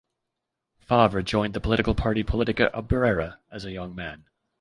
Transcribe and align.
Favre 0.79 1.21
joined 1.21 1.53
the 1.53 1.59
political 1.61 1.93
party 1.93 2.23
Politica 2.23 2.71
Obrera 2.73 3.37
as 3.51 3.65
a 3.65 3.71
young 3.71 3.93
man. 3.93 4.25